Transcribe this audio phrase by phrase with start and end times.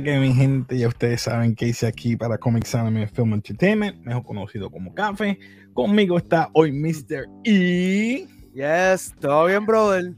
[0.00, 4.22] que mi gente, ya ustedes saben que hice aquí para Comics Anime Film Entertainment, mejor
[4.22, 5.38] conocido como Café.
[5.74, 7.26] Conmigo está hoy Mr.
[7.44, 8.26] E.
[8.54, 10.14] Yes, todo bien, brother.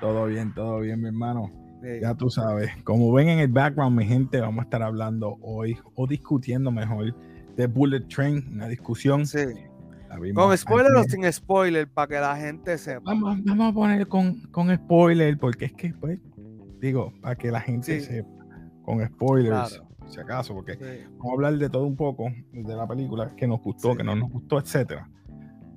[0.00, 1.52] Todo bien, todo bien, mi hermano.
[2.00, 5.76] Ya tú sabes, como ven en el background, mi gente, vamos a estar hablando hoy
[5.94, 7.14] o discutiendo mejor
[7.56, 9.26] de Bullet Train, una discusión.
[9.26, 9.46] Sí.
[10.34, 11.86] ¿Con spoiler o sin spoiler?
[11.86, 13.02] Para que la gente sepa.
[13.04, 16.18] Vamos, vamos a poner con, con spoiler, porque es que pues,
[16.80, 18.37] Digo, para que la gente sepa,
[18.88, 23.36] con spoilers, si acaso, porque vamos a hablar de todo un poco de la película,
[23.36, 25.10] que nos gustó, que no nos gustó, etcétera.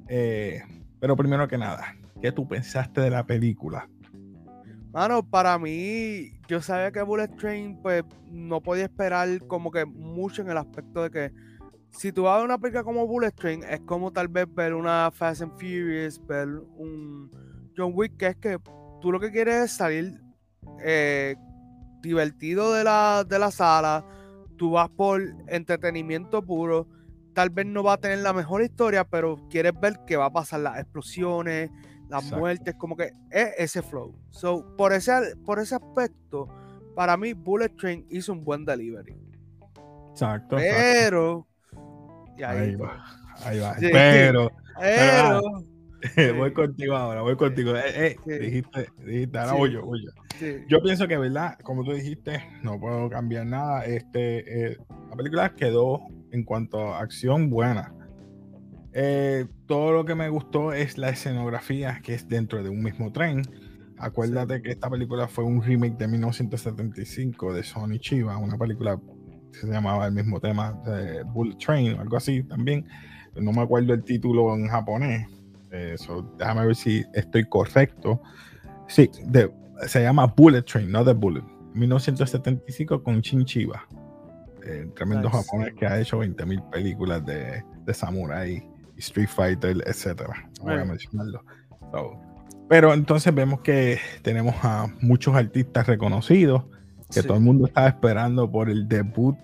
[0.08, 0.62] Eh,
[0.98, 3.90] pero primero que nada, ¿qué tú pensaste de la película?
[4.94, 10.42] Mano, para mí, yo sabía que Bullet Train, pues, no podía esperar como que mucho
[10.42, 11.32] en el aspecto de que
[11.90, 14.74] si tú vas a ver una película como Bullet Train, es como tal vez ver
[14.74, 17.30] una Fast and Furious, ver un
[17.76, 18.58] John Wick, que es que
[19.02, 20.22] tú lo que quieres es salir
[20.82, 21.36] eh,
[22.02, 24.06] divertido de la, de la sala,
[24.58, 26.88] tú vas por entretenimiento puro,
[27.34, 30.34] tal vez no va a tener la mejor historia, pero quieres ver qué va a
[30.34, 31.72] pasar, las explosiones,
[32.10, 34.14] las muertes, como que es ese flow.
[34.30, 36.48] So, por ese, por ese aspecto,
[36.96, 39.16] para mí Bullet Train hizo un buen delivery.
[40.12, 40.58] Exacto.
[40.58, 41.48] Pero...
[42.46, 43.06] ahí, va,
[43.46, 43.76] ahí va.
[43.80, 45.42] pero, pero
[46.38, 47.76] voy contigo ahora, voy contigo.
[47.76, 50.12] Eh, eh, dijiste, dijiste, ahora voy yo, voy yo.
[50.68, 51.58] Yo pienso que, ¿verdad?
[51.64, 53.86] Como tú dijiste, no puedo cambiar nada.
[53.86, 54.78] Este, eh,
[55.10, 57.94] la película quedó en cuanto a acción buena.
[59.68, 63.44] todo lo que me gustó es la escenografía que es dentro de un mismo tren.
[63.98, 69.00] Acuérdate que esta película fue un remake de 1975 de Sony Chiva, una película
[69.54, 70.72] que se llamaba el mismo tema,
[71.28, 72.88] Bullet Train, o algo así también.
[73.36, 75.41] No me acuerdo el título en japonés
[75.72, 78.22] eso, déjame ver si estoy correcto.
[78.88, 79.10] Sí,
[79.88, 81.44] se llama Bullet Train, no The Bullet.
[81.74, 83.88] 1975 con Chinchiba.
[84.66, 88.64] Eh, tremendo japonés que ha hecho 20.000 películas de, de Samurai,
[88.98, 90.50] Street Fighter, etcétera.
[90.60, 91.44] No voy a mencionarlo.
[92.70, 96.66] pero entonces vemos que tenemos a muchos artistas reconocidos,
[97.12, 99.36] que todo el mundo estaba esperando por el debut,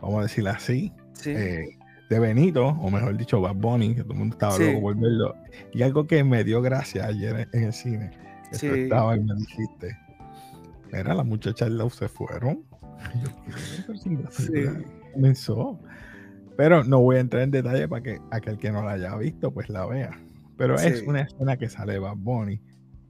[0.00, 0.92] vamos a decirlo así.
[1.14, 1.30] Sí.
[1.30, 1.78] Eh,
[2.12, 5.34] de Benito, o mejor dicho, Bad Bunny, que todo el mundo estaba loco por verlo.
[5.72, 8.10] Y algo que me dio gracia ayer en el cine,
[8.50, 9.96] que tú estabas y me dijiste,
[10.92, 12.64] mira, las muchachas de se fueron.
[13.24, 14.72] Yo,
[15.14, 15.80] comenzó.
[16.54, 19.50] Pero no voy a entrar en detalle para que aquel que no la haya visto,
[19.50, 20.10] pues la vea.
[20.58, 22.60] Pero es una escena que sale Bad Bunny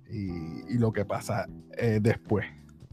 [0.09, 2.47] y, y lo que pasa eh, después.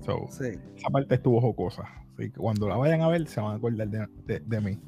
[0.04, 1.84] So, esa parte estuvo jocosa.
[2.14, 4.80] Así que cuando la vayan a ver, se van a acordar de, de mí.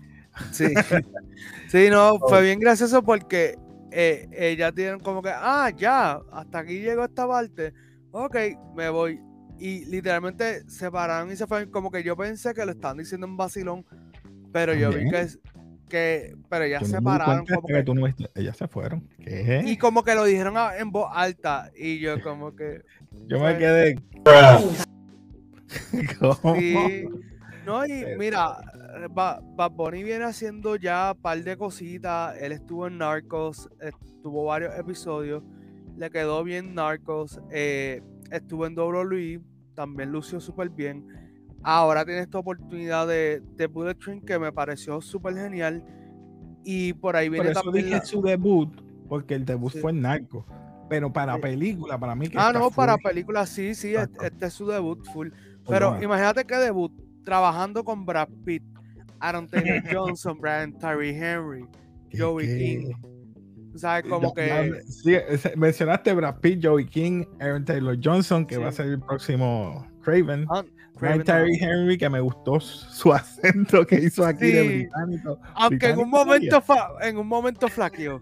[0.52, 0.74] Sí,
[1.68, 3.58] sí, no, fue bien gracioso porque
[3.92, 7.74] eh, ellas dieron como que, ah, ya, hasta aquí llegó esta parte,
[8.12, 8.36] ok,
[8.75, 9.19] me voy.
[9.59, 13.28] Y literalmente se pararon y se fueron, como que yo pensé que lo estaban diciendo
[13.28, 13.86] en vacilón,
[14.52, 15.28] pero yo vi que,
[15.88, 17.46] que pero ellas se pararon.
[17.46, 19.08] Como que, ellas se fueron.
[19.19, 22.81] Y como que lo dijeron en voz alta y yo como que...
[23.28, 24.02] Yo me quedé...
[26.58, 27.06] Sí,
[27.66, 28.58] no, y mira,
[29.09, 32.35] Bad Bunny viene haciendo ya un par de cositas.
[32.40, 35.44] Él estuvo en Narcos, estuvo varios episodios.
[35.97, 37.40] Le quedó bien Narcos.
[37.51, 38.01] Eh,
[38.31, 39.41] estuvo en WWE,
[39.75, 41.06] también lució súper bien.
[41.63, 45.84] Ahora tiene esta oportunidad de, de Bullet Train que me pareció súper genial.
[46.63, 47.85] Y por ahí viene por eso también.
[47.85, 48.69] Dije su debut,
[49.07, 50.46] porque el debut fue en Narcos.
[50.90, 52.38] Pero para película, para mí que.
[52.38, 55.30] Ah, no, para película sí, sí, este, este, es su debut full.
[55.66, 56.91] Pero imagínate que debut
[57.24, 58.63] trabajando con Brad Pitt,
[59.22, 61.66] Aaron Taylor Johnson, Brian Tyree Henry,
[62.12, 62.92] Joey King.
[63.76, 64.04] ¿Sabes?
[64.10, 64.81] Como que.
[64.86, 65.16] Sí,
[65.56, 70.45] mencionaste Brad Pitt, Joey King, Aaron Taylor Johnson, que va a ser el próximo Craven.
[70.50, 70.63] Ah,
[71.00, 75.40] Brian Tyree Henry, que me gustó su acento que hizo aquí de británico.
[75.56, 76.63] Aunque en un momento
[77.01, 78.22] en un momento flaqueó.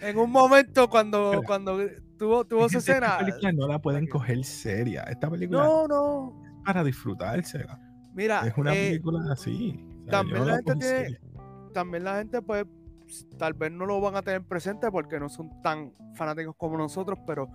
[0.00, 1.78] En un momento cuando, cuando
[2.18, 3.06] tuvo, tuvo su escena.
[3.06, 5.02] Esta película no la pueden coger seria.
[5.04, 6.42] Esta película no, no.
[6.44, 7.80] es para disfrutársela.
[8.14, 9.87] Mira, es una eh, película así.
[10.10, 11.20] También, la gente tiene,
[11.72, 12.66] también la gente, pues,
[13.38, 17.18] tal vez no lo van a tener presente porque no son tan fanáticos como nosotros,
[17.26, 17.48] pero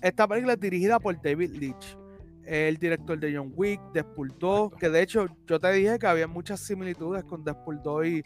[0.00, 1.96] esta película es dirigida por David Leitch,
[2.44, 6.26] el director de John Wick, Deadpool 2, que de hecho yo te dije que había
[6.26, 8.22] muchas similitudes con Deadpool 2 y,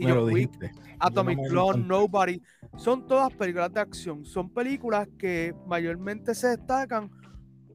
[0.00, 0.50] John Wick,
[0.98, 2.42] Atomic Clone, Nobody.
[2.76, 7.10] Son todas películas de acción, son películas que mayormente se destacan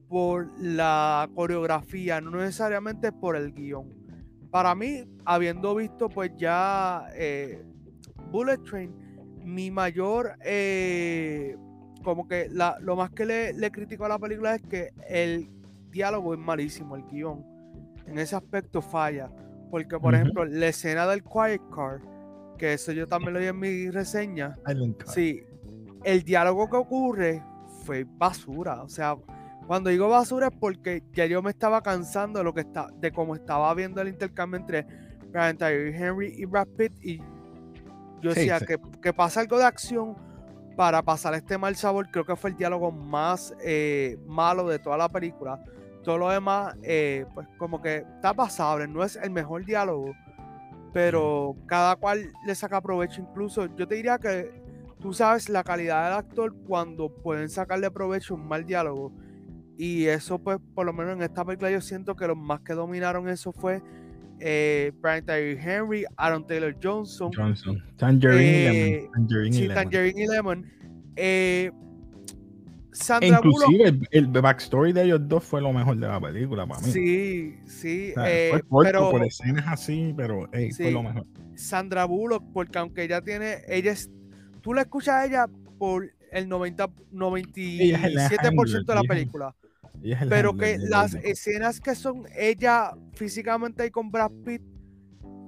[0.08, 3.97] por la coreografía, no necesariamente por el guion.
[4.50, 7.62] Para mí, habiendo visto pues ya eh,
[8.30, 8.94] Bullet Train,
[9.44, 11.56] mi mayor, eh,
[12.02, 15.50] como que lo más que le, le critico a la película es que el
[15.90, 17.44] diálogo es malísimo, el guion.
[18.06, 19.30] en ese aspecto falla.
[19.70, 22.00] Porque, por ejemplo, la escena del Quiet Car,
[22.56, 24.56] que eso yo también lo vi en mi reseña.
[25.12, 25.42] Sí,
[26.04, 27.42] el diálogo que ocurre
[27.84, 28.82] fue basura.
[28.82, 29.16] O sea,
[29.68, 33.12] cuando digo basura es porque ya yo me estaba cansando de lo que está, de
[33.12, 34.86] cómo estaba viendo el intercambio entre
[35.30, 36.92] Brian Tyree Henry y Brad Pitt.
[37.04, 37.18] Y
[38.22, 40.16] yo decía Que, que, pasa algo de acción
[40.74, 42.08] para pasar este mal sabor.
[42.10, 45.62] Creo que fue el diálogo más eh, malo de toda la película.
[46.02, 48.88] Todo lo demás, eh, pues como que está pasable.
[48.88, 50.14] No es el mejor diálogo,
[50.94, 53.20] pero cada cual le saca provecho.
[53.20, 54.62] Incluso yo te diría que
[54.98, 59.12] tú sabes la calidad del actor cuando pueden sacarle provecho un mal diálogo
[59.78, 62.74] y eso, pues, por lo menos en esta película, yo siento que los más que
[62.74, 63.80] dominaron eso fue
[64.40, 67.30] eh, Brian Tyree Henry, Aaron Taylor Johnson.
[67.34, 67.80] Johnson.
[67.96, 69.12] Tangerine, eh, Lemon.
[69.12, 69.84] Tangerine sí, y Lemon.
[69.84, 70.72] Tangerine y Lemon.
[71.14, 71.70] Eh,
[72.90, 76.66] Sandra inclusive Bullock, el, el, backstory de ellos dos fue lo mejor de la película
[76.66, 76.90] para mí.
[76.90, 78.10] Sí, sí.
[78.10, 80.82] O sea, eh, fue corto pero, por escenas así, pero hey, Sí.
[80.82, 81.24] fue lo mejor.
[81.54, 84.10] Sandra Bullock, porque aunque ella tiene, ella es,
[84.60, 85.46] tú la escuchas a ella
[85.78, 86.90] por el 90,
[87.54, 89.54] Ella es la 97% de la película.
[90.28, 94.62] Pero que las escenas que son ella físicamente ahí con Brad Pitt,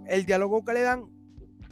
[0.06, 1.04] el diálogo que le dan,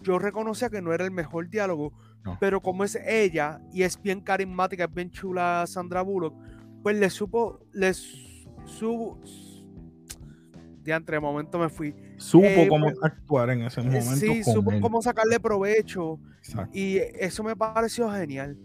[0.02, 1.92] yo reconocía que no era el mejor diálogo,
[2.24, 2.36] No.
[2.40, 6.34] pero como es ella y es bien carismática, es bien chula Sandra Bullock,
[6.82, 9.20] pues le supo, les subo.
[10.82, 11.94] De entre momento me fui.
[12.16, 14.16] Supo eh, cómo pues, actuar en ese momento.
[14.16, 14.80] Sí, con supo él.
[14.80, 16.18] cómo sacarle provecho.
[16.38, 16.70] Exacto.
[16.72, 18.56] Y eso me pareció genial.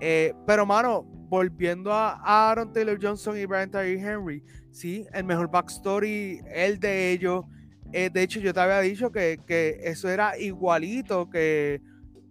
[0.00, 4.42] Eh, pero, mano, volviendo a Aaron Taylor Johnson y Brian Tyree Henry,
[4.72, 7.44] sí, el mejor backstory, el de ellos.
[7.92, 11.80] Eh, de hecho, yo te había dicho que, que eso era igualito que,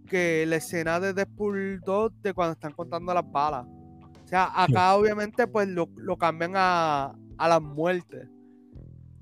[0.06, 3.66] que la escena de Deadpool 2 de cuando están contando las balas.
[3.66, 8.28] O sea, acá obviamente pues lo, lo cambian a, a las muertes.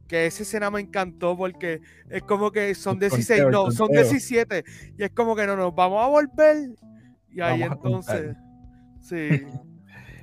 [0.08, 1.80] Que esa escena me encantó porque
[2.10, 4.02] es como que son El 16, conteo, el no, son conteo.
[4.02, 4.64] 17.
[4.98, 6.70] Y es como que no, nos vamos a volver.
[7.30, 8.36] Y ahí Vamos entonces,
[9.00, 9.46] sí.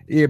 [0.08, 0.24] Y, y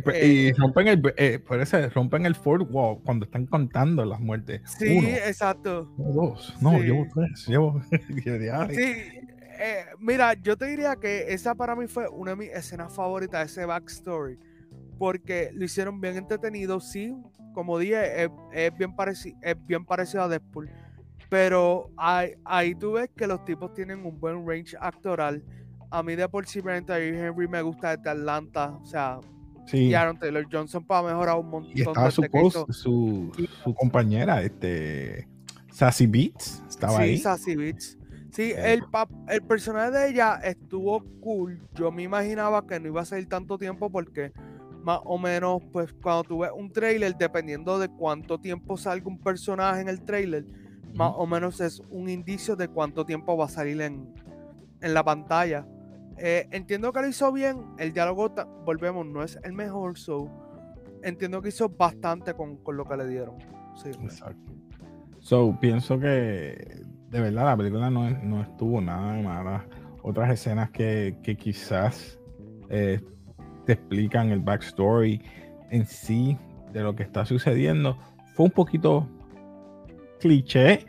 [0.48, 4.62] eh, rompen el eh, por eso rompen el fourth wall cuando están contando las muertes.
[4.80, 5.92] Sí, Uno, exacto.
[5.98, 6.84] dos, no, Sí.
[6.84, 7.82] llevo tres, llevo.
[8.74, 8.94] Sí,
[9.60, 13.52] eh, mira, yo te diría que esa para mí fue una de mis escenas favoritas,
[13.52, 14.38] ese backstory,
[14.98, 17.14] porque lo hicieron bien entretenido, sí,
[17.54, 20.70] como dije, es, es bien, pareci- es bien parecido a Deadpool,
[21.30, 25.44] pero ahí, ahí tú ves que los tipos tienen un buen range actoral.
[25.92, 29.20] A mí de por sí Tyree Henry me gusta desde Atlanta, o sea,
[29.66, 29.78] Sí.
[29.88, 33.32] y Aaron Taylor Johnson para mejorar un montón Y estaba su, post- su,
[33.64, 35.28] su compañera, este
[35.72, 37.18] Sassy Beats, estaba sí, ahí.
[37.18, 37.98] Sassy Beats.
[38.32, 38.84] Sí, Eh, el,
[39.30, 41.62] el personaje de ella estuvo cool.
[41.74, 44.32] Yo me imaginaba que no iba a salir tanto tiempo porque
[44.84, 49.18] más o menos, pues cuando tú ves un trailer, dependiendo de cuánto tiempo salga un
[49.18, 50.46] personaje en el trailer,
[50.94, 54.14] más o menos es un indicio de cuánto tiempo va a salir en,
[54.82, 55.66] en la pantalla.
[56.18, 57.62] Eh, entiendo que lo hizo bien.
[57.78, 60.30] El diálogo, volvemos, no es el mejor, so
[61.04, 63.36] entiendo que hizo bastante con, con lo que le dieron.
[63.76, 63.90] Sí.
[64.04, 64.54] Exacto.
[65.20, 69.66] So, pienso que de verdad la película no, no estuvo nada de mala.
[70.04, 72.20] Otras escenas que, que quizás
[72.70, 73.02] eh,
[73.66, 75.22] te explican el backstory
[75.72, 76.38] en sí
[76.72, 77.98] de lo que está sucediendo
[78.36, 79.08] fue un poquito
[80.20, 80.86] cliché,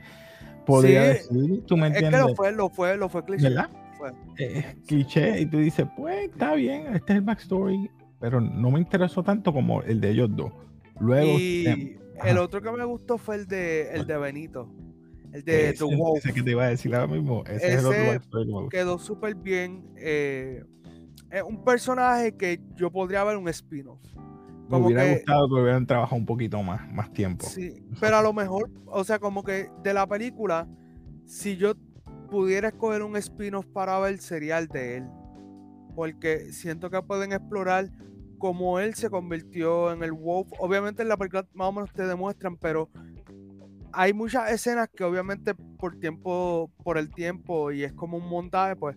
[0.66, 1.64] podría Sí, decir.
[1.66, 3.48] ¿Tú me Es que lo fue, lo fue, lo fue cliché.
[3.48, 3.70] ¿Verdad?
[4.38, 8.78] Eh, cliché y tú dices, pues está bien, este es el backstory, pero no me
[8.80, 10.52] interesó tanto como el de ellos dos.
[11.00, 14.72] Luego, Y eh, el otro que me gustó fue el de el de Benito.
[15.32, 16.18] El de ese, The Wolf.
[16.18, 18.68] ese que te iba a decir ahora mismo, ese, es el otro.
[18.70, 19.84] Quedó súper bien.
[19.96, 20.62] eh,
[21.30, 24.00] es un personaje que yo podría ver un spin-off.
[24.68, 27.46] Me hubiera que, gustado que hubieran trabajado un poquito más, más tiempo.
[27.46, 30.68] sí, pero a lo mejor, o sea, como que de la película,
[31.24, 31.74] si yo
[32.26, 35.04] pudiera escoger un spin-off para ver, sería el de él.
[35.94, 37.90] Porque siento que pueden explorar
[38.38, 40.48] cómo él se convirtió en el Wolf.
[40.58, 42.90] Obviamente en la película más o menos te demuestran, pero
[43.92, 48.76] hay muchas escenas que obviamente por tiempo, por el tiempo y es como un montaje,
[48.76, 48.96] pues,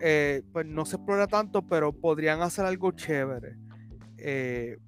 [0.00, 3.56] eh, pues no se explora tanto, pero podrían hacer algo chévere.
[4.16, 4.78] Eh,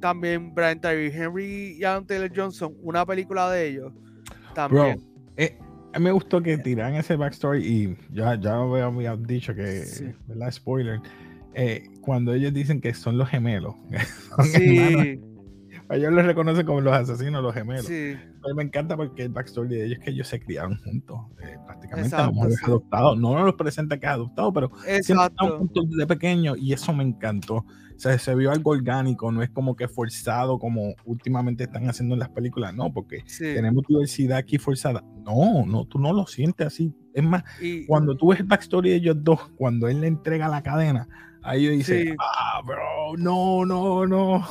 [0.00, 3.92] también Brian Tyree Henry y Aaron Taylor Johnson, una película de ellos.
[3.92, 5.00] Bro, También.
[5.36, 5.58] eh,
[5.98, 10.06] a mí me gustó que tiraran ese backstory y ya, ya había dicho que, Sí.
[10.26, 10.50] ¿verdad?
[10.50, 11.00] Spoiler.
[11.54, 13.74] eh, cuando ellos dicen que son los gemelos,
[14.36, 15.20] son hermanos, Sí,
[15.90, 17.86] ellos los reconocen como los asesinos, los gemelos.
[17.86, 18.14] sí.
[18.54, 22.08] me encanta porque el backstory de ellos es que ellos se criaron juntos, eh, prácticamente.
[22.10, 22.56] Exacto, sí.
[22.64, 23.16] adoptado.
[23.16, 25.58] No nos presenta que es adoptado, pero Exacto.
[25.58, 27.64] juntos de pequeño y eso me encantó.
[27.98, 32.20] Sea, se vio algo orgánico, no es como que forzado como últimamente están haciendo en
[32.20, 35.02] las películas, no, porque tenemos diversidad aquí forzada.
[35.24, 36.94] No, no, tú no lo sientes así.
[37.12, 37.42] Es más,
[37.88, 41.08] cuando tú ves el backstory de ellos dos, cuando él le entrega la cadena,
[41.42, 44.46] ahí dice, ah, bro, no, no, no.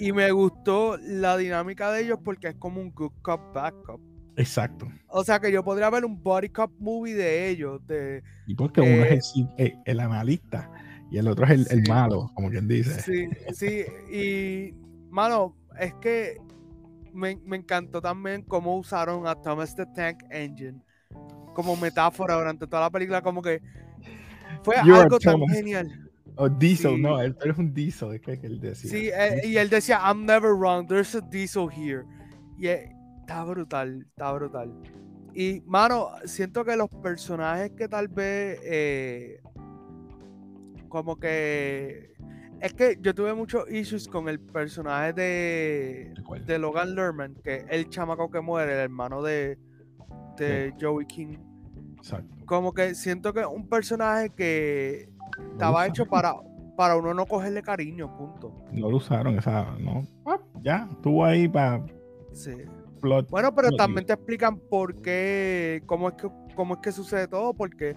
[0.00, 4.00] Y, me gustó la dinámica de ellos porque es como un good cop, bad cop.
[4.34, 4.88] Exacto.
[5.06, 7.86] O sea que yo podría ver un body cop movie de ellos.
[7.86, 10.68] De, y porque uno es el, eh, el analista
[11.12, 13.02] y el otro es el, malo, como quien dice.
[13.02, 14.74] Sí, sí, y
[15.10, 16.38] mano, es que
[17.12, 20.80] me, encantó también cómo usaron a Thomas the Tank Engine
[21.52, 23.60] como metáfora durante toda la película, como que
[24.62, 26.10] fue algo tan genial.
[26.36, 28.90] O Diesel, no, él, es un Diesel, es que él decía.
[28.90, 32.04] Sí, eh, y él decía, I'm never wrong, there's a Diesel here.
[32.58, 34.72] Y está brutal, está brutal.
[35.34, 39.42] Y, mano, siento que los personajes que tal vez eh,
[40.92, 42.12] como que
[42.60, 47.64] es que yo tuve muchos issues con el personaje de, de Logan Lerman, que es
[47.70, 49.58] el chamaco que muere, el hermano de,
[50.36, 51.38] de Joey King.
[51.96, 52.36] Exacto.
[52.44, 55.08] Como que siento que es un personaje que
[55.52, 56.34] estaba hecho para,
[56.76, 58.54] para uno no cogerle cariño, punto.
[58.70, 60.02] No lo usaron, esa, no.
[60.26, 61.82] Ah, ya, estuvo ahí para.
[62.32, 62.52] Sí.
[63.30, 67.54] bueno, pero también te explican por qué, cómo es que, cómo es que sucede todo,
[67.54, 67.96] porque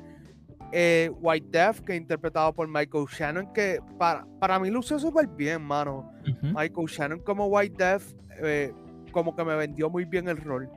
[0.77, 5.61] eh, White Death, que interpretado por Michael Shannon, que para, para mí lució súper bien,
[5.61, 6.11] mano.
[6.41, 8.03] Michael Shannon como White Death,
[8.43, 8.73] eh,
[9.13, 10.69] como que me vendió muy bien el rol.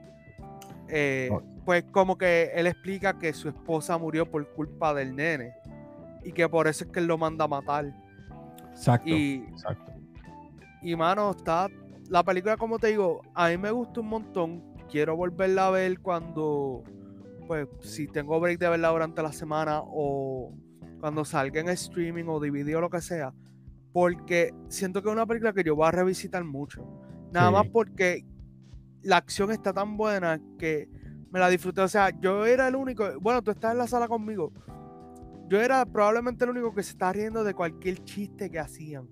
[0.87, 1.43] Eh, oh.
[1.65, 5.53] Pues como que él explica que su esposa murió por culpa del nene
[6.23, 7.93] y que por eso es que él lo manda a matar.
[8.71, 9.09] Exacto.
[9.09, 9.93] Y, exacto.
[10.81, 11.67] y mano, está
[12.09, 14.63] la película, como te digo, a mí me gusta un montón.
[14.89, 16.85] Quiero volverla a ver cuando
[17.49, 20.55] pues si tengo break de verla durante la semana o
[21.01, 23.33] cuando salga en streaming o DVD o lo que sea,
[23.93, 26.87] porque siento que es una película que yo voy a revisitar mucho.
[27.33, 28.25] Nada más porque
[29.03, 30.89] la acción está tan buena que
[31.31, 31.81] me la disfruté.
[31.81, 34.53] O sea, yo era el único, bueno, tú estás en la sala conmigo.
[35.49, 39.09] Yo era probablemente el único que se está riendo de cualquier chiste que hacían.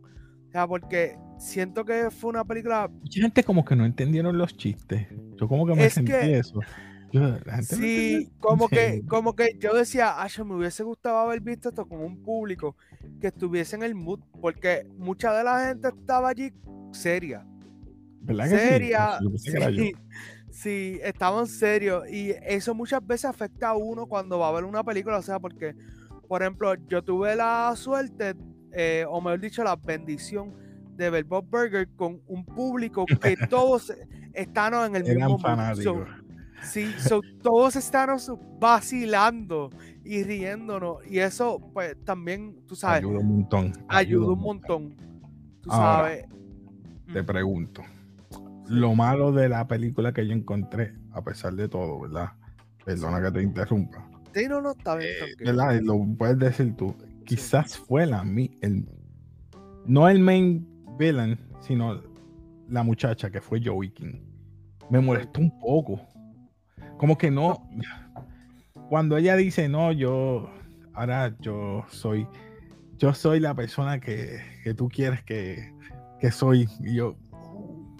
[0.48, 2.88] O sea, porque siento que fue una película.
[2.88, 5.08] Mucha gente como que no entendieron los chistes.
[5.36, 6.60] Yo como que me sentí eso
[7.62, 12.00] sí, como que, como que yo decía, Asha, me hubiese gustado haber visto esto con
[12.00, 12.76] un público
[13.20, 16.52] que estuviese en el mood, porque mucha de la gente estaba allí
[16.92, 17.46] seria.
[18.20, 19.18] ¿Verdad que seria?
[19.36, 19.92] Sí,
[20.50, 22.08] sí, estaban serios.
[22.10, 25.38] Y eso muchas veces afecta a uno cuando va a ver una película, o sea,
[25.38, 25.74] porque,
[26.28, 28.34] por ejemplo, yo tuve la suerte,
[28.72, 30.54] eh, o mejor dicho, la bendición
[30.96, 33.92] de ver Bob Burger con un público que todos
[34.32, 36.25] están en el mismo mood.
[36.62, 36.94] Sí,
[37.42, 39.70] todos estamos vacilando
[40.04, 40.98] y riéndonos.
[41.08, 42.98] Y eso, pues, también, tú sabes.
[42.98, 43.72] Ayuda un montón.
[43.88, 44.96] Ayuda, un montón.
[45.62, 46.24] Tú sabes.
[47.12, 47.82] Te pregunto.
[48.68, 52.32] Lo malo de la película que yo encontré, a pesar de todo, ¿verdad?
[52.84, 54.08] Perdona que te interrumpa.
[54.34, 55.10] Sí, no, no, está bien.
[55.10, 55.80] Eh, ¿Verdad?
[55.82, 56.94] Lo puedes decir tú.
[57.24, 58.24] Quizás fue la
[58.60, 58.88] el,
[59.86, 62.00] no el main villain, sino
[62.68, 64.20] la muchacha que fue Joey King.
[64.90, 66.00] Me molestó un poco
[66.98, 67.68] como que no.
[68.88, 70.50] Cuando ella dice, no, yo,
[70.94, 72.26] ahora yo soy,
[72.98, 74.40] yo soy la persona que,
[74.76, 75.72] tú quieres que,
[76.20, 76.68] que soy.
[76.80, 77.16] Y yo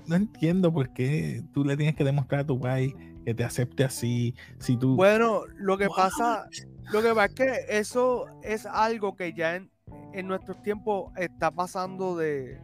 [0.07, 3.85] no entiendo por qué tú le tienes que demostrar a tu país que te acepte
[3.85, 4.35] así.
[4.59, 4.95] Si tú.
[4.95, 6.49] Bueno, lo que pasa,
[6.93, 9.71] lo que pasa es que eso es algo que ya en,
[10.13, 12.61] en nuestros tiempos está pasando de,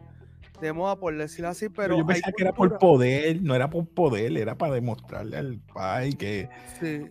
[0.63, 1.97] de moda, por decirlo así, pero.
[1.97, 6.15] yo pensaba que era por poder, no era por poder, era para demostrarle al país
[6.15, 6.49] que.
[6.79, 7.05] Sí.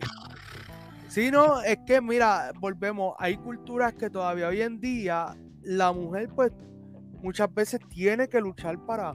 [1.09, 6.30] Sí, no, es que mira, volvemos, hay culturas que todavía hoy en día la mujer,
[6.35, 6.52] pues,
[7.21, 9.14] muchas veces tiene que luchar para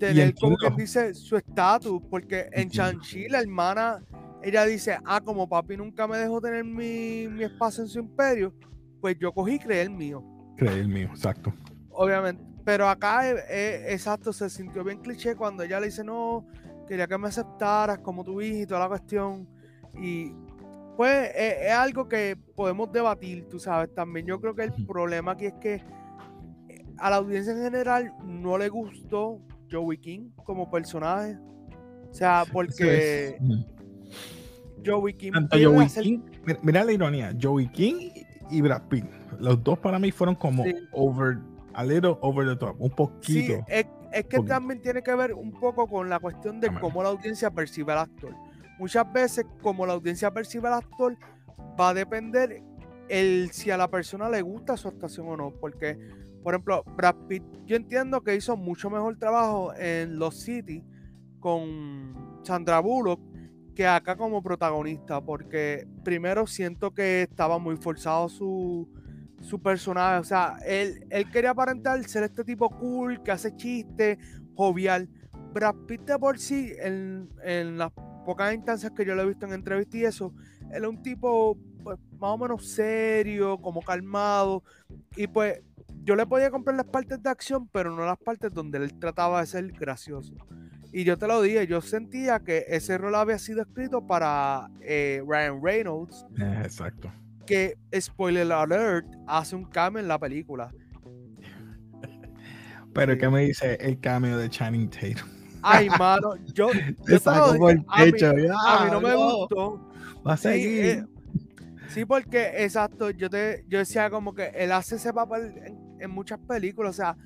[0.00, 4.02] tener, como que dice, su estatus, porque en Chanchi, la hermana,
[4.42, 8.52] ella dice, ah, como papi nunca me dejó tener mi, mi espacio en su imperio,
[9.00, 10.24] pues yo cogí el mío.
[10.56, 11.52] Creé el mío, exacto.
[11.90, 12.47] Obviamente.
[12.68, 16.46] Pero acá, eh, eh, exacto, se sintió bien cliché cuando ella le dice, no,
[16.86, 19.48] quería que me aceptaras como tu hija y toda la cuestión.
[19.98, 20.34] Y
[20.94, 23.94] pues eh, es algo que podemos debatir, tú sabes.
[23.94, 25.82] También yo creo que el problema aquí es que
[26.98, 29.40] a la audiencia en general no le gustó
[29.72, 31.38] Joey King como personaje.
[32.10, 33.38] O sea, porque
[34.84, 35.32] Joey King.
[36.62, 38.10] mira, la ironía, Joey King
[38.50, 39.06] y Brad Pitt.
[39.40, 41.38] Los dos para mí fueron como over
[41.78, 43.64] a little over the top, un poquito.
[43.64, 47.10] Sí, es que también tiene que ver un poco con la cuestión de cómo la
[47.10, 48.34] audiencia percibe al actor.
[48.80, 51.16] Muchas veces, como la audiencia percibe al actor,
[51.80, 52.64] va a depender
[53.08, 55.52] el si a la persona le gusta su actuación o no.
[55.52, 55.96] Porque,
[56.42, 60.84] por ejemplo, Brad Pitt, yo entiendo que hizo mucho mejor trabajo en Los City
[61.38, 63.20] con Sandra Bullock
[63.76, 65.20] que acá como protagonista.
[65.20, 68.88] Porque primero siento que estaba muy forzado su,
[69.40, 70.18] su personaje.
[70.18, 74.18] O sea, él, él quería aparentar ser este tipo cool, que hace chistes,
[74.54, 75.08] jovial.
[75.52, 77.92] Brad Pitt de por sí, en, en las
[78.24, 80.34] pocas instancias que yo lo he visto en entrevistas y eso,
[80.72, 84.62] él es un tipo pues, más o menos serio, como calmado.
[85.16, 85.62] Y pues
[86.04, 89.40] yo le podía comprar las partes de acción, pero no las partes donde él trataba
[89.40, 90.34] de ser gracioso.
[90.92, 95.22] Y yo te lo dije, yo sentía que ese rol había sido escrito para eh,
[95.26, 96.26] Ryan Reynolds.
[96.38, 97.10] Eh, exacto
[97.48, 100.70] que, spoiler alert, hace un cambio en la película.
[102.92, 105.28] Pero, ¿qué me dice el cambio de Channing Tatum?
[105.62, 106.68] Ay, mano, yo.
[107.08, 109.90] yo sacó el pecho, a, mí, a mí no me gustó.
[110.26, 110.84] Va a seguir.
[110.84, 111.04] Eh,
[111.88, 116.38] sí, porque, exacto, yo, te, yo decía como que él hace ese papel en, muchas
[116.40, 116.90] películas.
[116.90, 117.16] O sea,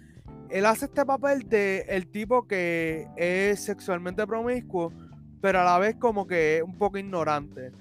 [0.50, 4.92] él hace este papel de el tipo que es sexualmente promiscuo,
[5.40, 7.72] pero a la vez como que un poco ignorante.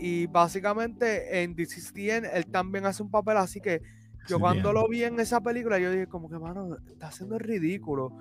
[0.00, 3.82] Y básicamente en This él también hace un papel así que
[4.26, 7.40] yo cuando lo vi en esa película yo dije como que, mano, está haciendo el
[7.40, 8.16] ridículo.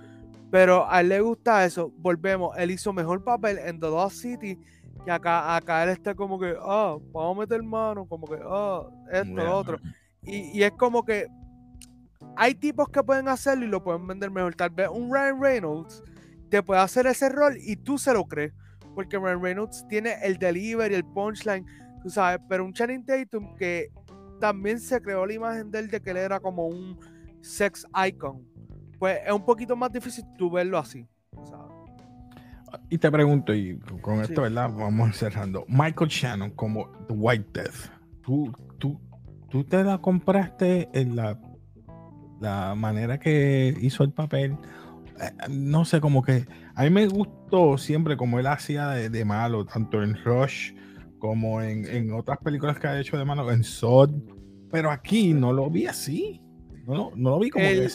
[0.52, 1.94] Pero a él le gusta eso.
[1.98, 4.60] Volvemos, él hizo mejor papel en The Lost City
[5.06, 8.84] que acá, acá él está como que, ah, vamos a meter mano, como que, ah,
[9.12, 9.80] esto, lo otro.
[10.24, 11.28] Y, y, es como que
[12.36, 14.56] hay tipos que pueden hacerlo y lo pueden vender mejor.
[14.56, 16.04] Tal vez un Ryan Reynolds
[16.50, 18.54] te puede hacer ese rol y tú se lo crees
[19.00, 21.66] porque Ryan Reynolds tiene el delivery, el punchline,
[22.04, 23.94] tú sabes, pero un Channing Tatum que
[24.42, 27.00] también se creó la imagen de él de que él era como un
[27.40, 28.46] sex icon,
[29.00, 31.08] pues es un poquito más difícil tú verlo así,
[32.90, 34.70] Y te pregunto, y con esto, ¿verdad?
[34.70, 35.64] Vamos cerrando.
[35.70, 37.90] Michael Shannon como The White Death.
[38.22, 39.00] ¿Tú, tú,
[39.50, 41.40] tú te la compraste en la,
[42.42, 44.58] la manera que hizo el papel?
[45.50, 50.02] No sé, como que a mí me gustó siempre como él hacía de, malo, tanto
[50.02, 50.74] en Rush
[51.18, 54.12] como en, otras películas que ha hecho de malo, en Sod,
[54.72, 56.42] pero aquí no lo vi así.
[56.86, 57.92] No, no lo vi como el,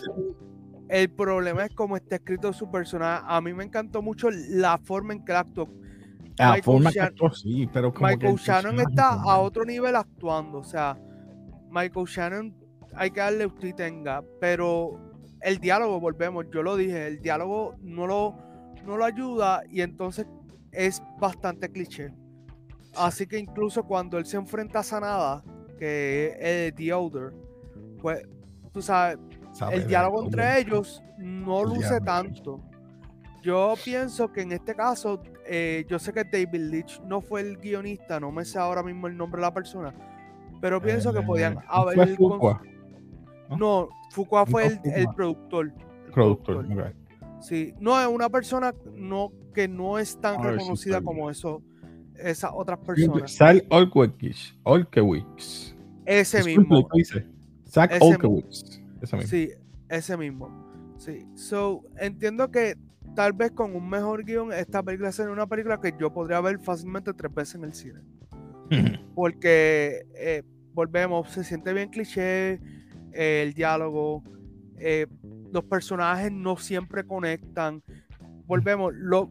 [0.88, 3.24] El problema es como está escrito su personaje.
[3.26, 5.68] A mí me encantó mucho la forma en que actuó.
[6.36, 10.58] La forma que actuó, sí, pero como Michael Shannon está a otro nivel actuando.
[10.58, 10.98] O sea,
[11.70, 12.54] Michael Shannon
[12.94, 15.13] hay que darle usted tenga, pero
[15.44, 18.34] el diálogo, volvemos, yo lo dije, el diálogo no lo,
[18.86, 20.26] no lo ayuda y entonces
[20.72, 22.12] es bastante cliché.
[22.96, 25.44] Así que incluso cuando él se enfrenta a Sanada,
[25.78, 27.34] que es The Older,
[28.00, 28.26] pues
[28.72, 29.18] tú sabes,
[29.70, 32.60] el diálogo entre ellos no luce tanto.
[33.42, 37.58] Yo pienso que en este caso, eh, yo sé que David Leitch no fue el
[37.58, 39.94] guionista, no me sé ahora mismo el nombre de la persona,
[40.62, 42.16] pero pienso que podían haber.
[43.50, 45.72] No, Foucault fue el, el, productor.
[46.12, 46.66] productor,
[47.40, 51.62] Sí, no es una persona no, que no es tan reconocida como eso,
[52.18, 53.32] esas otras personas.
[53.32, 54.56] Sal Olkewicz.
[54.62, 55.74] Olkewicz.
[56.06, 56.88] Ese mismo.
[57.66, 58.80] Zach Olkewicz.
[59.02, 59.30] Ese mismo.
[59.30, 59.50] Sí,
[59.88, 60.94] ese mismo.
[60.96, 61.26] Sí.
[61.34, 62.76] So, entiendo que
[63.14, 66.58] tal vez con un mejor guion, esta película sería una película que yo podría ver
[66.60, 68.00] fácilmente tres veces en el cine.
[69.14, 72.60] Porque eh, volvemos, se siente bien cliché
[73.14, 74.22] el diálogo,
[74.78, 75.06] eh,
[75.52, 77.82] los personajes no siempre conectan.
[78.46, 79.30] Volvemos, lo,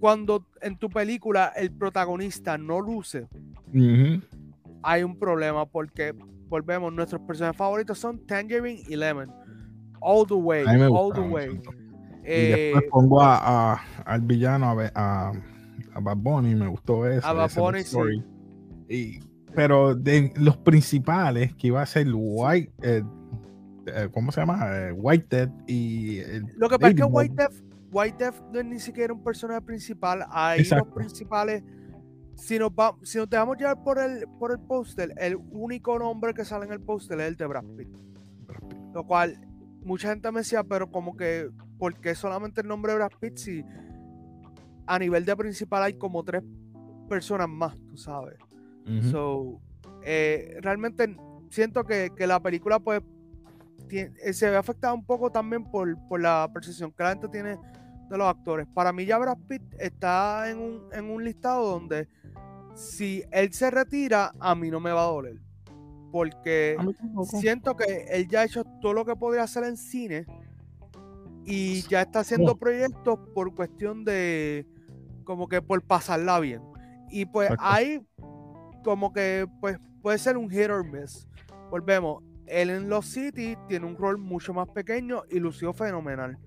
[0.00, 3.28] cuando en tu película el protagonista no luce,
[4.82, 6.14] hay un problema porque,
[6.48, 9.32] volvemos, nuestros personajes favoritos son Tangerine y Lemon.
[10.00, 11.60] All the way, all the way.
[12.24, 15.32] y después eh, pongo a, al villano a, a,
[15.94, 17.26] a Bad Bunny, me gustó eso.
[17.26, 17.98] A Bad Bunny, sí.
[18.88, 19.20] Y,
[19.54, 23.02] pero de los principales, que iba a ser White, eh,
[23.86, 24.58] eh, ¿cómo se llama?
[24.76, 26.20] Eh, White Death y...
[26.56, 27.54] Lo que pasa es que White Death,
[27.90, 31.62] White Death no es ni siquiera un personaje principal, hay los principales...
[32.34, 36.32] Si nos, va, si nos dejamos llevar por el, por el póster, el único nombre
[36.32, 37.88] que sale en el póster es el de Brad Pitt.
[38.94, 39.38] Lo cual,
[39.84, 43.36] mucha gente me decía, pero como que, ¿por qué solamente el nombre de Brad Pitt
[43.36, 43.64] si
[44.86, 46.42] a nivel de principal hay como tres
[47.08, 48.38] personas más, tú sabes?
[49.10, 49.60] So,
[50.02, 51.14] eh, realmente
[51.50, 53.02] siento que, que, la película pues
[54.32, 57.58] se ve afectada un poco también por, la percepción que la gente tiene
[58.08, 58.66] de los actores.
[58.74, 62.08] Para mí ya Brad Pitt está en un, en un listado donde
[62.74, 65.40] si él se retira, a mí no me va a doler.
[66.10, 66.76] Porque
[67.24, 70.26] siento que él ya ha hecho todo lo que podría hacer en cine
[71.44, 74.66] y ya está haciendo proyectos por cuestión de
[75.24, 76.62] como que por pasarla bien.
[77.10, 78.06] Y pues ahí
[78.84, 81.26] como que pues puede ser un hit or miss.
[81.70, 86.38] Volvemos, él en Los City tiene un rol mucho más pequeño y lució fenomenal.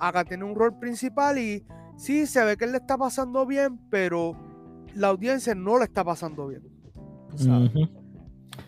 [0.00, 3.78] Acá tiene un rol principal y sí, se ve que él le está pasando bien,
[3.90, 4.32] pero
[4.94, 6.62] la audiencia no le está pasando bien.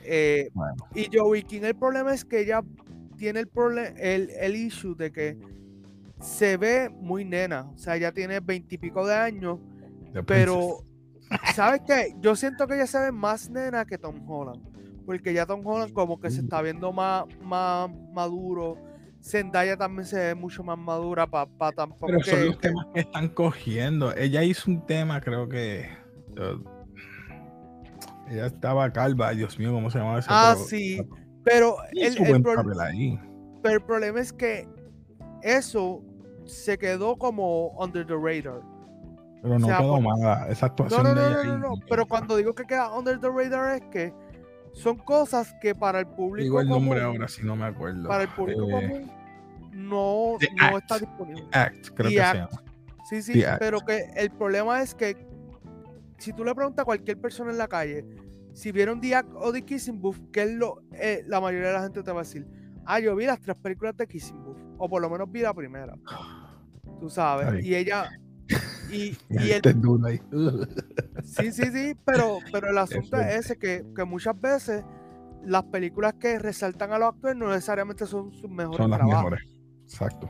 [0.03, 0.51] Eh,
[0.95, 2.63] y Joey King, el problema es que ella
[3.17, 3.49] tiene el,
[3.99, 5.39] el, el issue de que
[6.21, 7.71] se ve muy nena.
[7.75, 9.59] O sea, ella tiene veintipico de años.
[10.27, 10.85] pero,
[11.55, 12.15] ¿sabes qué?
[12.21, 14.63] Yo siento que ella se ve más nena que Tom Holland.
[15.11, 18.77] Porque ya Tom Holland como que se está viendo más, más maduro.
[19.20, 22.07] Zendaya también se ve mucho más madura para pa tampoco.
[22.07, 24.14] Pero son los temas que están cogiendo.
[24.14, 25.90] Ella hizo un tema, creo que.
[28.29, 30.29] ella estaba calva, Dios mío, ¿cómo se llamaba ese?
[30.31, 31.05] Ah, sí.
[31.42, 32.14] Pero el,
[33.62, 34.68] pero el problema es que
[35.42, 36.05] eso
[36.44, 38.61] se quedó como under the radar.
[39.42, 42.96] Pero no quedó mal esa actuación no, no, no, no, pero cuando digo que queda
[42.96, 44.14] under the radar es que
[44.73, 48.25] son cosas que para el público digo el nombre ahora si no me acuerdo para
[48.25, 49.13] el público eh, común
[49.73, 50.37] no,
[50.71, 52.49] no está disponible Act, creo que se llama.
[53.09, 55.17] sí sí pero que el problema es que
[56.19, 58.05] si tú le preguntas a cualquier persona en la calle
[58.53, 61.75] si vieron The Act o The Kissing Booth que es lo eh, la mayoría de
[61.75, 62.47] la gente te va a decir
[62.85, 65.55] ah yo vi las tres películas de Kissing Booth o por lo menos vi la
[65.55, 65.95] primera
[67.01, 67.65] tú sabes.
[67.65, 68.11] Y ella.
[68.90, 70.20] Y, y el,
[71.24, 74.85] sí, sí, sí, pero, pero el asunto es ese, que, que, muchas veces
[75.44, 79.40] las películas que resaltan a los actores no necesariamente son sus mejores Son las mejores,
[79.85, 80.29] exacto.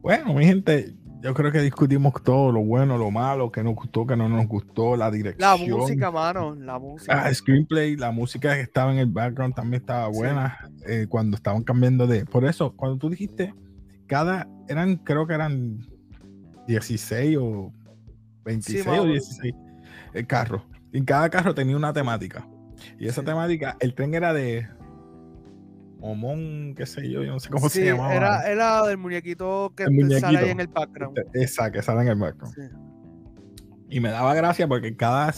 [0.00, 4.06] Bueno, mi gente, yo creo que discutimos todo, lo bueno, lo malo, que nos gustó,
[4.06, 5.50] que no nos gustó, la dirección.
[5.50, 7.24] La música, mano, la música.
[7.24, 10.70] Ah, screenplay, la música que estaba en el background también estaba buena.
[10.86, 12.24] Eh, cuando estaban cambiando de...
[12.24, 13.52] Por eso, cuando tú dijiste
[14.06, 15.86] cada, eran, creo que eran
[16.68, 17.72] 16 o
[18.44, 19.54] 26 o 16
[20.14, 20.64] el carro.
[20.92, 22.46] Y cada carro tenía una temática.
[22.98, 24.68] Y esa temática, el tren era de
[25.98, 28.14] Momón, qué sé yo, yo no sé cómo se llamaba.
[28.14, 29.84] Era, era del muñequito que
[30.20, 31.18] sale ahí en el background.
[31.34, 32.54] Exacto, que sale en el background.
[33.90, 35.32] Y me daba gracia porque cada,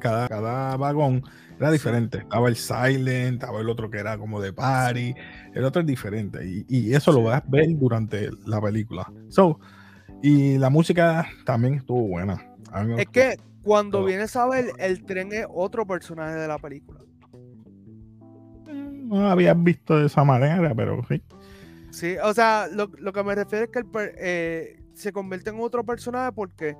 [0.00, 1.22] cada, cada vagón
[1.58, 2.18] era diferente.
[2.18, 5.14] Estaba el Silent, estaba el otro que era como de party,
[5.54, 6.64] el otro es diferente.
[6.68, 9.12] Y, eso lo vas a ver durante la película.
[9.28, 9.60] So,
[10.22, 12.42] y la música también estuvo buena.
[12.98, 17.00] Es que cuando vienes a ver, el tren es otro personaje de la película.
[18.66, 21.22] No lo habías visto de esa manera, pero sí.
[21.90, 23.86] Sí, o sea, lo, que me refiero es que el,
[24.18, 26.76] eh, se convierte en otro personaje porque,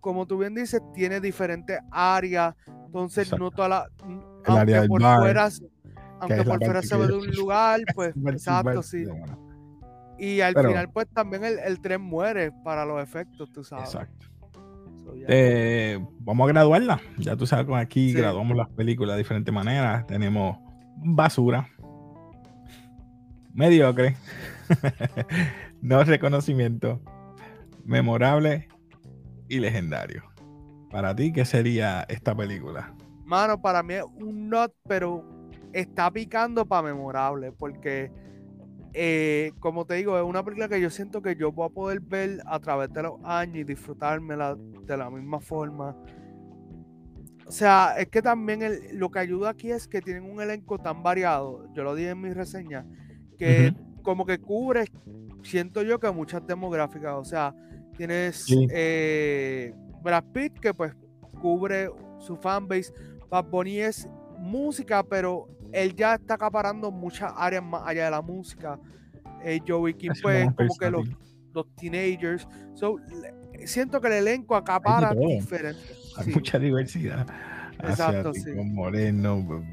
[0.00, 2.54] como tú bien dices, tiene diferentes áreas,
[2.86, 3.86] entonces no toda la.
[4.46, 5.48] aunque por fuera,
[6.20, 9.04] aunque por fuera se ve de un lugar, pues exacto, sí.
[10.20, 13.86] Y al final, pues también el, tren muere para los efectos, tú sabes.
[13.86, 14.26] Exacto.
[15.26, 17.00] Eh, vamos a graduarla.
[17.18, 20.06] Ya tú sabes, con aquí graduamos las películas de diferentes maneras.
[20.06, 20.58] Tenemos
[20.96, 21.68] basura,
[23.54, 24.16] mediocre,
[25.80, 27.00] no reconocimiento,
[27.84, 28.68] memorable
[29.48, 30.24] y legendario.
[30.90, 32.94] Para ti, ¿qué sería esta película?
[33.24, 35.24] Mano, para mí es un not, pero
[35.72, 38.10] está picando para memorable, porque,
[38.92, 42.00] eh, como te digo, es una película que yo siento que yo voy a poder
[42.00, 45.96] ver a través de los años y disfrutármela de la misma forma.
[47.46, 48.60] O sea, es que también
[48.92, 52.20] lo que ayuda aquí es que tienen un elenco tan variado, yo lo dije en
[52.20, 52.86] mi reseña,
[53.38, 54.84] que como que cubre,
[55.42, 57.54] siento yo que muchas demográficas, o sea,
[57.96, 60.94] tienes eh, Brad Pitt, que pues
[61.40, 62.92] cubre su fanbase.
[63.28, 68.22] Bad Bunny es música, pero él ya está acaparando muchas áreas más allá de la
[68.22, 68.78] música.
[69.42, 71.08] Eh, Joey King, pues, como que los,
[71.54, 72.46] los teenagers.
[72.74, 72.96] So,
[73.64, 75.80] siento que el elenco acapara diferente.
[76.16, 77.26] Hay mucha diversidad.
[77.82, 78.50] Exacto, sí.
[78.52, 79.64] moreno,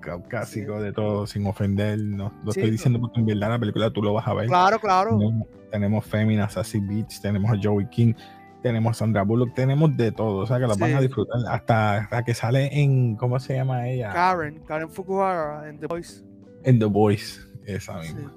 [0.00, 1.98] caucásico, de todo, sin ofender.
[1.98, 4.46] No lo estoy diciendo porque en verdad la película tú lo vas a ver.
[4.46, 5.18] Claro, claro.
[5.18, 8.14] Tenemos, tenemos Féminas, Sassy Beach, tenemos a Joey King
[8.62, 12.24] tenemos Sandra Bullock, tenemos de todo, o sea que la van a disfrutar hasta la
[12.24, 14.12] que sale en, ¿cómo se llama ella?
[14.12, 16.24] Karen, Karen Fukuhara en The Voice.
[16.64, 18.32] En The Voice, esa misma.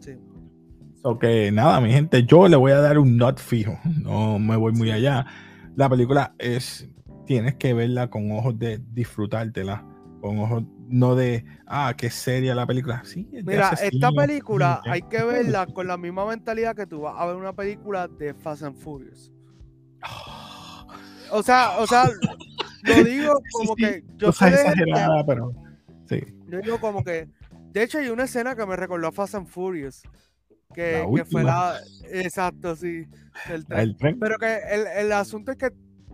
[0.00, 0.16] Sí.
[1.02, 4.56] So que nada, mi gente, yo le voy a dar un not fijo, no me
[4.56, 5.26] voy muy allá.
[5.76, 6.88] La película es,
[7.26, 9.84] tienes que verla con ojos de disfrutártela,
[10.20, 13.02] con ojos no de, ah, qué seria la película.
[13.04, 17.26] Sí, Mira, esta película hay que verla con la misma mentalidad que tú vas a
[17.26, 19.32] ver una película de Fast and Furious.
[21.32, 22.10] O sea, o sea,
[22.82, 25.52] lo digo como que yo soy exagerada, pero
[26.08, 26.20] sí.
[26.48, 27.28] Yo digo como que,
[27.70, 30.02] de hecho hay una escena que me recordó a Fast and Furious,
[30.74, 31.78] Que, fue la.
[32.10, 33.06] Exacto, sí.
[33.48, 34.18] El tren.
[34.18, 35.70] Pero que el, el asunto es que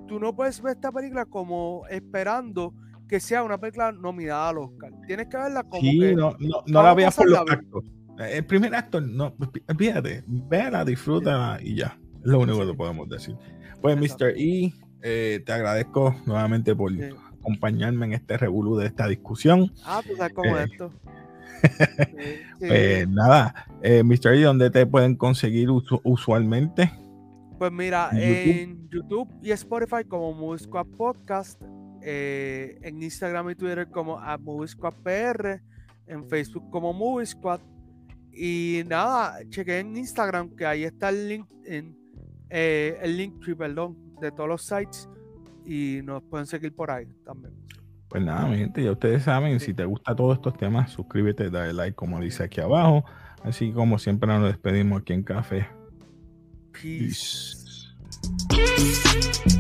[0.07, 2.75] tú no puedes ver esta película como esperando
[3.09, 4.93] que sea una película nominada al Oscar.
[5.07, 7.85] Tienes que verla como sí, no, no, no la veas por los actos.
[8.19, 9.35] El primer acto, no,
[9.77, 11.99] fíjate, véala, disfrútala y ya.
[12.25, 13.37] Es lo único que podemos decir.
[13.81, 14.35] Pues, Mr.
[14.37, 16.93] E, eh, te agradezco nuevamente por
[17.41, 19.73] acompañarme en este revolú de esta discusión.
[19.85, 20.93] Ah, pues es como eh, esto.
[22.59, 24.35] pues nada, eh, Mr.
[24.35, 26.93] E, ¿dónde te pueden conseguir usualmente?
[27.59, 31.63] Pues mira, en YouTube y Spotify como Movie Squad Podcast,
[32.03, 35.63] eh, en Instagram y Twitter como a PR,
[36.07, 37.61] en Facebook como Movie Squad.
[38.33, 41.97] Y nada, chequé en Instagram que ahí está el link, en,
[42.51, 45.09] eh, el link, perdón, de todos los sites
[45.65, 47.55] y nos pueden seguir por ahí también.
[48.09, 51.73] Pues nada, mi gente, ya ustedes saben, si te gusta todos estos temas, suscríbete, dale
[51.73, 53.05] like como dice aquí abajo.
[53.43, 55.69] Así como siempre nos despedimos aquí en Café
[56.73, 57.57] Peace.
[58.49, 59.56] Peace.